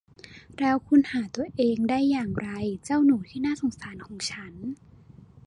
[0.59, 2.49] แล้วคุณหาตัวเองได้อย่างไร
[2.83, 4.53] เจ้าหนูที่น่าสงสารของฉัน